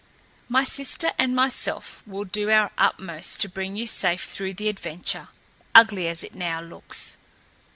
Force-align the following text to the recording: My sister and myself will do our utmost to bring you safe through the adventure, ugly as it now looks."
My 0.49 0.63
sister 0.63 1.11
and 1.19 1.35
myself 1.35 2.01
will 2.07 2.23
do 2.23 2.49
our 2.49 2.71
utmost 2.75 3.39
to 3.41 3.47
bring 3.47 3.75
you 3.75 3.85
safe 3.85 4.23
through 4.23 4.55
the 4.55 4.67
adventure, 4.67 5.27
ugly 5.75 6.07
as 6.07 6.23
it 6.23 6.33
now 6.33 6.59
looks." 6.59 7.19